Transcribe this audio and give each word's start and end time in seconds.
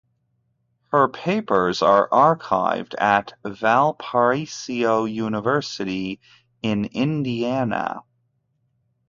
Her 0.89 1.07
papers 1.09 1.83
are 1.83 2.09
archived 2.09 2.95
at 2.99 3.33
Valparaiso 3.45 5.05
University 5.05 6.19
in 6.63 6.85
Indiana. 6.85 8.01